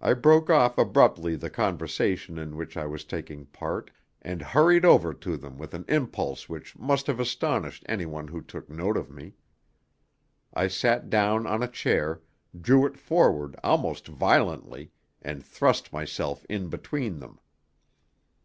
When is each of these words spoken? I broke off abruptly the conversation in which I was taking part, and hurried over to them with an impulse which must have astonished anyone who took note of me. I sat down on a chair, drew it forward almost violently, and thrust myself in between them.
I 0.00 0.12
broke 0.14 0.50
off 0.50 0.78
abruptly 0.78 1.34
the 1.34 1.50
conversation 1.50 2.38
in 2.38 2.54
which 2.54 2.76
I 2.76 2.86
was 2.86 3.02
taking 3.04 3.46
part, 3.46 3.90
and 4.24 4.40
hurried 4.40 4.84
over 4.84 5.12
to 5.14 5.36
them 5.36 5.58
with 5.58 5.74
an 5.74 5.84
impulse 5.88 6.48
which 6.48 6.78
must 6.78 7.08
have 7.08 7.18
astonished 7.18 7.82
anyone 7.88 8.28
who 8.28 8.40
took 8.40 8.70
note 8.70 8.96
of 8.96 9.10
me. 9.10 9.34
I 10.54 10.68
sat 10.68 11.10
down 11.10 11.44
on 11.48 11.60
a 11.60 11.66
chair, 11.66 12.22
drew 12.56 12.86
it 12.86 12.96
forward 12.96 13.56
almost 13.64 14.06
violently, 14.06 14.92
and 15.20 15.44
thrust 15.44 15.92
myself 15.92 16.46
in 16.48 16.68
between 16.68 17.18
them. 17.18 17.40